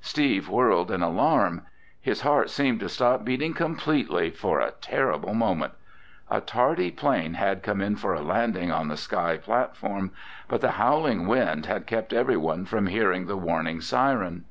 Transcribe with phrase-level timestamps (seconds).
[0.00, 1.60] Steve whirled in alarm.
[2.00, 5.74] His heart seemed to stop beating completely for a terrible moment.
[6.30, 10.10] A tardy plane had come in for a landing on the sky platform.
[10.48, 14.46] But the howling wind had kept everyone from hearing the warning siren.